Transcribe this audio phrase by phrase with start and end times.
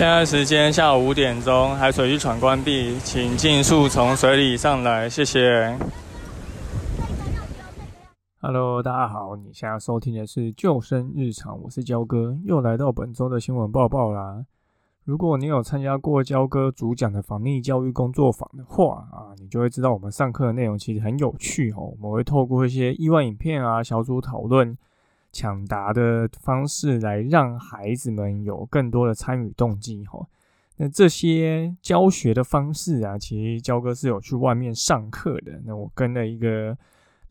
[0.00, 5.78] 现在时间下午五点钟，海水浴场关闭，请尽速从水里上来，谢谢。
[8.40, 14.42] Hello，大家好，你现在收听的是救生日常，我是焦哥，又来到本周的新闻报报啦。
[15.04, 21.92] 如果你有参加过焦哥主讲的防溺教育工作坊的话啊，你就会知道我们上课的内容其实很有趣哦。
[21.92, 24.74] 我们会透过一些意外影片啊、小组讨论。
[25.32, 30.26] 抢答的方式来让孩子们有更多的参与动机哈。
[30.76, 35.60] 那这些教学的方式啊，其实焦哥是有去外面上课的。
[35.64, 36.76] 那我跟了一个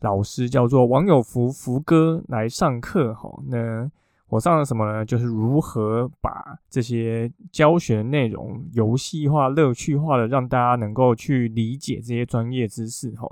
[0.00, 3.28] 老师叫做王有福福哥来上课哈。
[3.48, 3.90] 那
[4.28, 5.04] 我上了什么呢？
[5.04, 13.28] 就是如何把这些教学内容游戏化、乐趣化的，让大家能够去理解这些专业知识哈。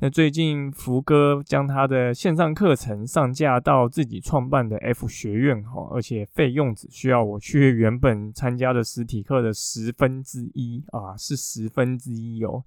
[0.00, 12.62] 那最近福哥将他的线上课程上架到自己创办的 F 学院哈，而且费用只需要我去原本参加的实体课的十分之一啊，是十分之一哦。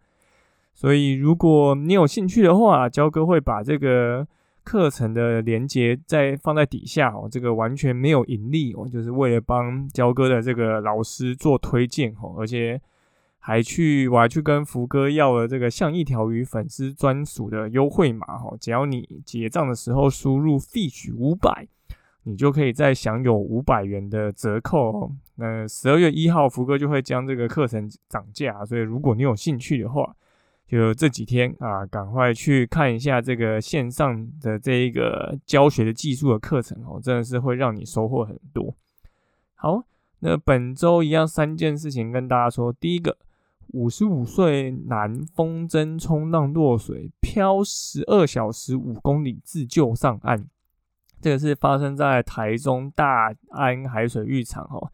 [0.73, 4.27] 所以如果你有兴趣的话，焦哥会把这个
[4.65, 7.29] 课程的连接再放在底下哦。
[7.31, 12.81] 这个完全没有盈利哦，就是为了帮焦哥的这个老师做推荐哦，而且。
[13.43, 21.67] 还去，我还去跟福哥要了这个像一条鱼粉丝专属的优惠码哈，只要你结账的时候输入 fish 五百，
[22.21, 25.11] 你就可以再享有五百元的折扣哦。
[25.37, 30.15] 那十二月一号，福哥就会将这个课程涨价，所以如果你有兴趣的话，
[30.67, 38.75] 就这几天啊，赶快去看一下这个线上的这一个教学的技术的课程哦，真的是会让你收获很多。
[39.55, 39.83] 好，
[40.19, 43.17] 那本周一样三件事情跟大家说，第一个。
[43.69, 50.45] 五十五岁男风筝冲浪落水，漂十二小时五公里自救上岸。
[51.21, 54.91] 这个是发生在台中大安海水浴场哦。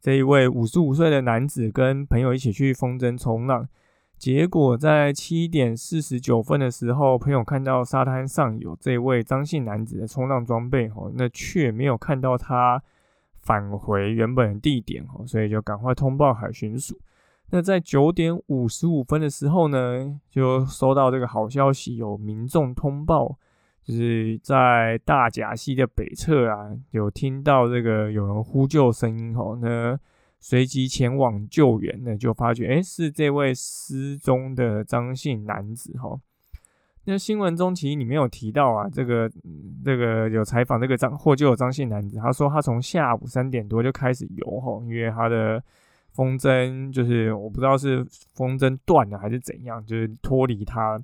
[0.00, 3.68] 这一位五十五岁的男子跟朋友一起去风筝冲浪，
[4.18, 12.82] 结果在七点四十九分的时候，朋友看到沙滩上有这位张姓男子的冲浪装备哦，那却没有看到他
[13.40, 17.00] 返回原本的地点哦，所以就赶快通报海巡署。
[17.54, 23.36] 那在九点五十五分的时候呢，就收到这个好消息，有民众通报，
[23.84, 30.00] 就是在大甲溪的北侧啊，有听到这个有人呼救声音吼，那
[30.40, 36.18] 随即前往救援，那就发觉，哎，是这位失踪的张姓男子吼。
[37.04, 39.30] 那新闻中其实里面有提到啊，这个
[39.84, 45.62] 这个有采访这个张获救的张姓男子，他说他从下午三点多就开始游吼，因为他的。
[46.12, 51.00] 风筝就是我不知道是风筝断了还是怎样，就是脱离它，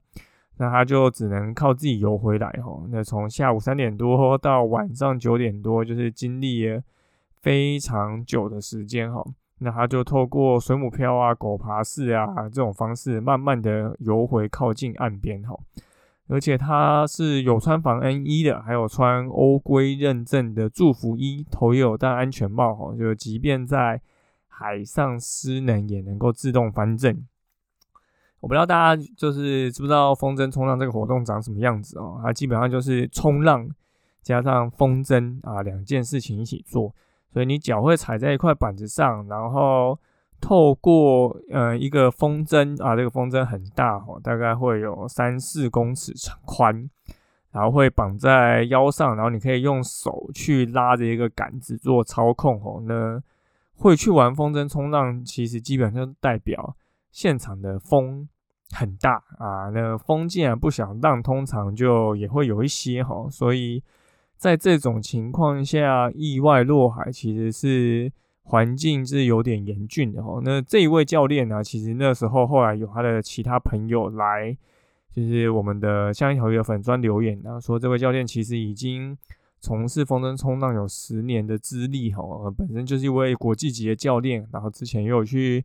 [0.58, 2.82] 那他就只能靠自己游回来哈。
[2.90, 6.82] 那从下午三点多到晚上九点多，就是经历了
[7.40, 9.24] 非常久的时间哈。
[9.60, 15.58] 那他就透过水母漂啊、狗爬式啊这种方式，慢慢的游回靠近岸边哈。
[16.28, 22.94] 而且他是有穿防 N 衣的，还有穿欧规认证的祝福衣，头也有戴安全帽哈。
[22.94, 24.00] 就即便在
[24.58, 27.24] 海上失能也能够自动翻正。
[28.40, 32.20] 我不知道大家就是知不知道风筝冲浪这个活动长什么样子哦？
[32.22, 33.68] 它基本上就是冲浪
[34.20, 36.92] 加上风筝啊两件事情一起做。
[37.32, 39.98] 所以你脚会踩在一块板子上，然后
[40.40, 46.88] 透过呃一个风筝啊，这个风筝很大哦，大概会有三四公尺长宽，
[47.52, 52.82] 然后会绑在腰上，然后你可以用手去拉着一个杆子做操控哦。
[52.86, 53.22] 那
[53.78, 56.76] 会去玩风筝冲浪，其实基本上代表
[57.12, 58.28] 现场的风
[58.70, 59.70] 很大啊。
[59.72, 63.28] 那风既然不小，浪通常就也会有一些哈。
[63.30, 63.80] 所以
[64.36, 70.40] 在这种情况下，意外落海其实是环境是有点严峻的哈。
[70.42, 74.56] 那这一位教练呢，其实那时候后来有他的其他朋友来，
[75.14, 79.16] 就是我们的像一条鱼粉砖留言啊，说这位教练其实已经。
[79.60, 82.22] 从事风筝冲浪有十年的资历哈，
[82.56, 85.64] 本身就是一位国际级的教练，然后之前也有去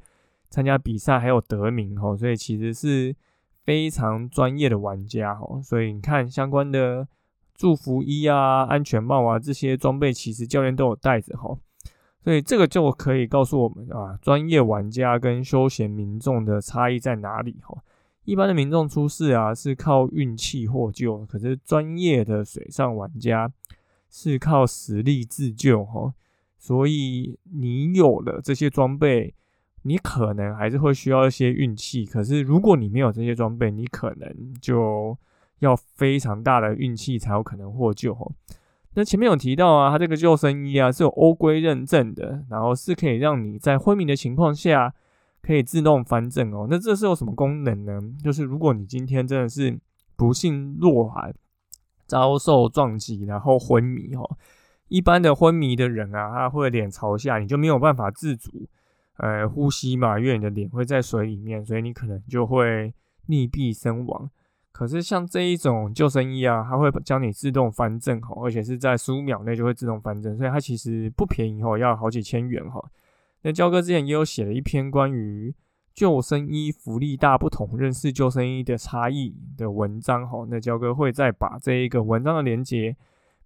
[0.50, 3.16] 参加比赛，还有得名哈，所以其实是
[3.64, 5.62] 非常专业的玩家哈。
[5.62, 7.08] 所以你看相关的
[7.56, 11.56] 祝福衣啊、安全帽啊这些装备，其实教练都有带着哈。
[12.24, 17.78] 所以这个就可以告诉我们啊，专业玩家跟休闲民众的差异在哪里哈。
[18.24, 23.52] 一般的民众出事啊是靠运气获救，可是专业的水上玩家
[24.14, 26.14] 是靠实力自救哈。
[26.60, 29.34] 所以你有了这些装备，
[29.82, 32.06] 你可能还是会需要一些运气。
[32.06, 35.18] 可是如果你没有这些装备，你可能就
[35.60, 38.32] 要非常大的运气才有可能获救哈。
[38.94, 44.94] 那前面有提到啊，它这个救生衣啊是有欧规认证的，然后是可以让你在昏迷的情况下
[45.42, 46.68] 可以自动翻正哦。
[46.70, 48.00] 那这是有什么功能呢？
[48.24, 49.78] 就是如果你今天真的是
[50.16, 51.34] 不幸落海，
[52.14, 54.38] 遭受撞击然后昏迷哦，
[54.88, 58.52] 一般的昏迷的人啊，他会脸朝下，你就没有办法自主
[59.18, 62.94] 呃呼吸嘛，因为你的脸会在水里面，所以你可能就会
[63.30, 64.30] 溺毙身亡。
[64.72, 72.80] 可是像这一种救生衣啊，它会将你自动翻正哈，而且是在十五秒内就会自动翻正，所以它其实不便宜哈，要好几千元哈。
[73.42, 75.52] 那焦哥之前也有写了一篇关于
[75.94, 80.46] 救生衣福利大不同、认识救生衣的差异的文章哈。
[80.50, 82.96] 那焦哥会再把这一个文章的链接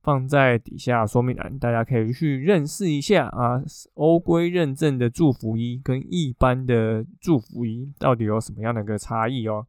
[0.02, 3.62] 放在底下说明栏，大家可以去认识一下啊。
[3.96, 9.68] 欧规认证的祝福衣跟一般的祝福衣到底有什么样的一个差异哦？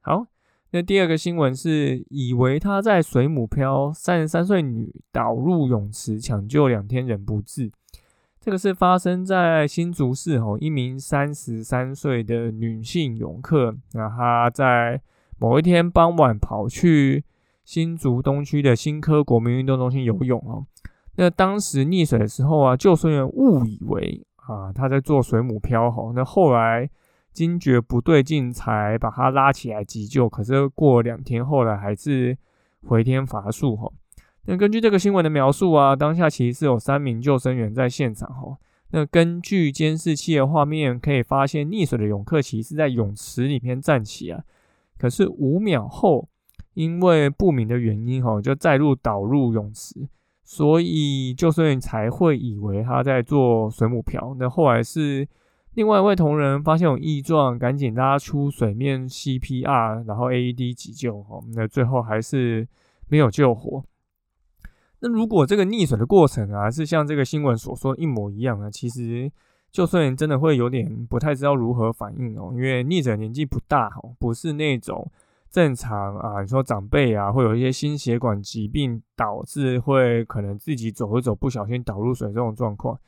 [0.00, 0.26] 好。
[0.70, 7.70] 那第二个新闻是，以为他在水母漂，三十三岁女倒入泳池抢救两天仍不治。
[8.44, 15.00] 这个是发生在新竹市吼，一名三十三岁的女性泳客，那她在
[15.38, 17.24] 某一天傍晚跑去
[17.64, 20.66] 新竹东区的新科国民运动中心游泳哦。
[21.16, 26.90] 那当时溺水的时候啊，救生员误以为啊她在做水母漂吼，那后来。
[27.32, 30.28] 惊觉不对劲，才把她拉起来急救。
[30.28, 32.38] 可是过两天，后来还是
[32.86, 33.92] 回天乏术吼。
[34.46, 38.56] 那根据这个新闻的描述啊，当下其实是有三名救生员在现场哈。
[38.90, 44.42] 那根据监视器的画面可以发现，溺水的泳客其实是在泳池里面站起啊。
[44.98, 46.28] 可是五秒后，
[46.74, 50.08] 因为不明的原因哈，就再入导入泳池，
[50.44, 54.36] 所以救生员才会以为他在做水母漂。
[54.38, 55.26] 那后来是。
[55.76, 62.64] 另外一位同仁发现有异状，赶紧拉出水面 CPR，然后 AED 急救，哈，那最后还是
[63.08, 63.82] 没有救活。
[65.04, 69.30] 那如果这个溺水的过程啊，是像这个新闻所说一模一样啊，其实
[69.70, 75.06] 救生员真的会有点不太知道如何反应哦，因为溺者年纪不大，哈，不是那种
[75.50, 82.98] 正常啊，你说长辈啊，会有一些心血管疾病导致会可能自己走一走不小心倒入水这种状况。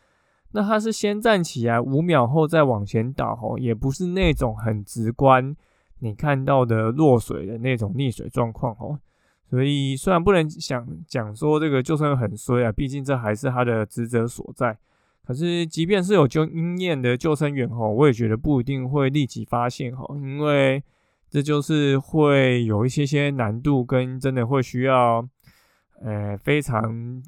[0.52, 5.56] 那他是先站起来，五秒后再往前倒，吼，也不是那种很直观
[6.00, 8.98] 你看到的落水的那种溺水状况，吼。
[9.48, 14.76] 所以虽然不能想讲说这个救生员很衰啊，毕竟这还是他的职责所在。
[15.24, 20.82] 可是即便是有经验的救生员，吼，我也觉得不一定会立即发现，吼，因为
[21.28, 25.28] 这就是会有一些些难度，跟真的会需要，
[26.02, 27.22] 呃，非常。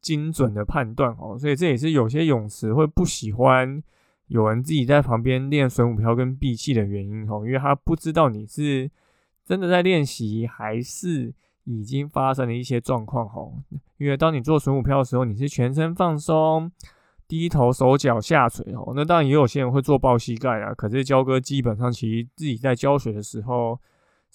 [0.00, 3.82] 精准的判断哦，所以这也是有些泳池会不喜欢
[4.28, 8.88] 有人自己在旁边练水母漂跟闭气的原因哦，因为他不知道你是
[9.44, 13.52] 真的在练习，还是已经发生了一些状况哦。
[13.98, 16.70] 因为当你做水母漂的时候，你是全身放松，
[17.28, 18.92] 低头手脚下垂哦。
[18.94, 23.78] 那当然也有些人会做抱膝盖啊，可是焦哥基本上其实自己在教学的时候。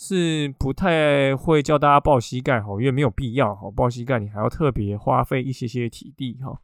[0.01, 6.57] 是不太会教大家抱膝盖哈，因为没有必要哈，抱膝盖你还要特别花费一些些体力哈，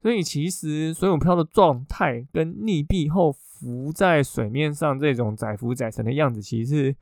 [0.00, 6.94] 所以其实水母漂的状态跟溺毙后浮在水面上这种载浮载沉的样子，其实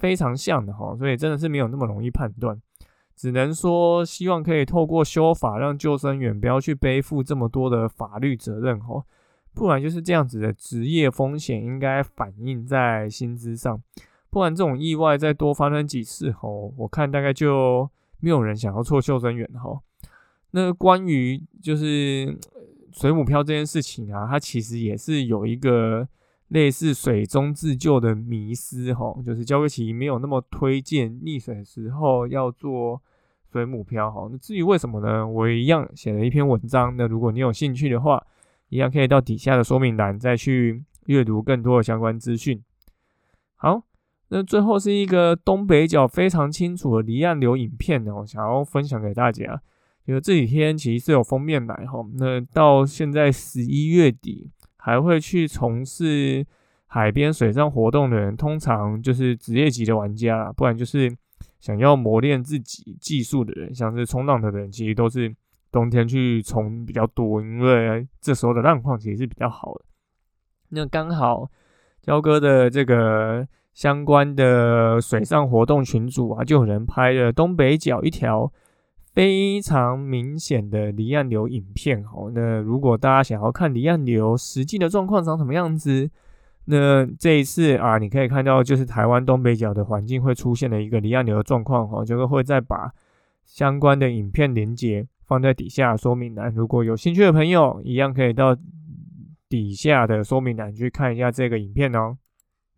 [0.00, 2.60] 非常像的哈，所以真的是没有那么容易判断，
[3.14, 9.04] 只能说希望可以透过修法，让救生员不要去背负这么多的法律责任哈，
[9.52, 13.80] 不然就是这样子的职业风险应该反映在薪资上。
[14.30, 17.90] 不然这种意外再多发生几次哈，我看大概就
[18.20, 19.78] 没有人想要做救生员哈。
[20.52, 22.38] 那关于就是
[22.92, 26.08] 水母漂这件事情啊，它其实也是有一个
[26.50, 33.02] 类似水中自救的迷思吼，就是焦克奇没有那么推荐溺水的时候要做
[33.50, 34.28] 水母漂吼。
[34.30, 35.26] 那至于为什么呢？
[35.26, 38.24] 我一样写了一篇文章，那如果你有兴趣的话，
[38.68, 42.62] 一样可以到底下的说明栏再去阅读更多的相关资讯。
[43.56, 43.82] 好。
[44.32, 49.60] 那最后是一个东北角非常清楚的离岸流影片我，想要分享给大家。
[50.04, 54.48] 因为这几天其实是有封面来哈，那到现在十一月底
[54.90, 56.44] 还会去从事
[56.88, 61.08] 海边水上活动的人，通常就是职业级的玩家，不然就是
[61.60, 65.32] 想要磨练自己技术的人，像是冲浪的人，其实都是
[65.70, 69.84] 冬天去冲比较多，因为这时候的浪况其实是比较好的。
[70.70, 71.48] 那刚好
[72.02, 78.52] 焦哥的这个相关的水上活动群组啊，就有人拍了东北角一条。
[79.12, 86.08] 非常明显的离岸流影片哦，那如果大家想要看离岸流实际的状况长什么样子，
[86.66, 92.92] 那这一次啊，你可以看到就是台湾东北角的环境会出现的一个离岸流的状况哦，就是会再把
[93.44, 98.56] 相关的影片连接放在底下说明栏，如果有兴趣的朋友，一样可以到
[99.48, 102.16] 底下的说明栏去看一下这个影片哦。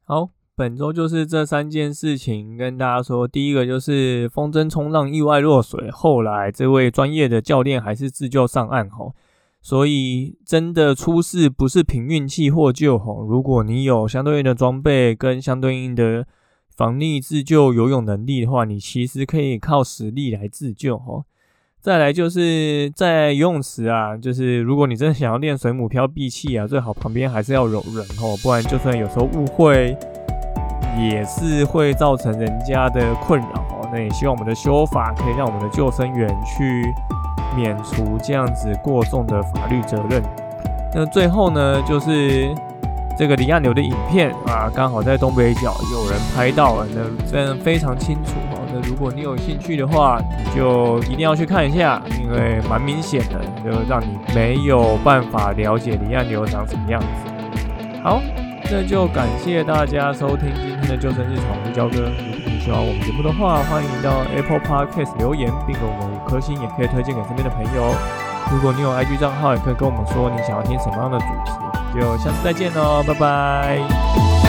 [0.04, 0.30] 好。
[0.54, 3.26] 本周就是这三件事情跟大家说。
[3.26, 9.14] 第一个就是风筝冲浪意外落水，后来这位专业的教练还是自救上岸吼，
[9.62, 13.22] 所以真的出事不是凭运气获救吼。
[13.24, 16.26] 如果你有相对应的装备跟相对应的
[16.76, 21.24] 防溺自救游泳能力的话，你其实可以靠实力来自救吼。
[21.80, 29.96] 再来就是在游泳池啊，就是如果你真的想要练水母漂闭气啊，最好旁边还是要有人吼，不然就算有时候误会。
[30.98, 33.64] 也是会造成人家的困扰。
[33.94, 36.94] 那也希望我们的修法可以让我们的救生员去
[37.54, 40.22] 免除这样子过重的法律责任。
[40.94, 42.54] 那最后呢，就是
[43.18, 48.58] 这个离岸流的影片啊，刚好在东北角有人拍到了，那真的非常清楚哦。
[48.72, 57.06] 那如果你有兴趣的话，你就一定要去看一下，因为蛮明显的，就让你没有办法了解离岸流长什么样子。
[58.02, 58.22] 好。
[58.70, 61.96] 那就感谢大家收听今天的救生日常，我是焦哥。
[61.96, 67.94] 如果你喜欢我们节目的话，欢迎到 Apple Podcast 留言，并给我们五颗星，也可以推荐给身边的朋友。
[68.50, 71.52] 如果你有 IG 账号，也可以跟我们说你想要听什么样的主题。
[71.94, 74.41] 就下次再见喽，拜拜。